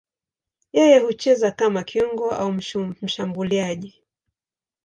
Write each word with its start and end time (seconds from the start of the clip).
Yeye 0.77 0.99
hucheza 0.99 1.51
kama 1.51 1.83
kiungo 1.83 2.31
au 2.31 2.51
mshambuliaji. 3.01 4.03